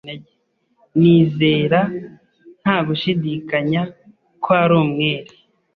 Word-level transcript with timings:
Nizera, 0.99 1.79
nta 2.61 2.77
gushidikanya, 2.87 3.81
ko 4.43 4.49
ari 4.61 4.75
umwere. 4.81 5.31